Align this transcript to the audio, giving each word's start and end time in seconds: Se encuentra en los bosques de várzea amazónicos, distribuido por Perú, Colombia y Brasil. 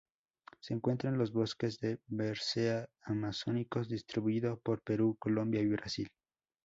Se 0.61 0.73
encuentra 0.73 1.11
en 1.11 1.19
los 1.19 1.31
bosques 1.31 1.77
de 1.77 1.99
várzea 2.07 2.89
amazónicos, 3.03 3.87
distribuido 3.87 4.57
por 4.59 4.81
Perú, 4.81 5.15
Colombia 5.19 5.61
y 5.61 5.67
Brasil. 5.67 6.07